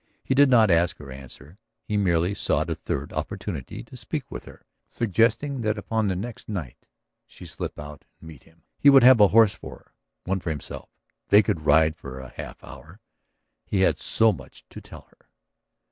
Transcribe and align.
He 0.23 0.33
did 0.33 0.49
not 0.49 0.71
ask 0.71 0.97
her 0.97 1.11
answer; 1.11 1.59
he 1.83 1.95
merely 1.95 2.33
sought 2.33 2.71
a 2.71 2.75
third 2.75 3.13
opportunity 3.13 3.83
to 3.83 3.95
speak 3.95 4.31
with 4.31 4.45
her, 4.45 4.65
suggesting 4.87 5.61
that 5.61 5.77
upon 5.77 6.07
the 6.07 6.15
next 6.15 6.49
night 6.49 6.87
she 7.27 7.45
slip 7.45 7.77
out 7.77 8.05
and 8.19 8.27
meet 8.27 8.41
him. 8.41 8.63
He 8.79 8.89
would 8.89 9.03
have 9.03 9.19
a 9.19 9.27
horse 9.27 9.53
for 9.53 9.75
her, 9.77 9.93
one 10.23 10.39
for 10.39 10.49
himself; 10.49 10.89
they 11.29 11.43
could 11.43 11.67
ride 11.67 11.95
for 11.95 12.19
a 12.19 12.29
half 12.29 12.63
hour. 12.63 12.99
He 13.67 13.81
had 13.81 13.99
so 13.99 14.33
much 14.33 14.65
to 14.69 14.81
tell 14.81 15.01
her. 15.11 15.29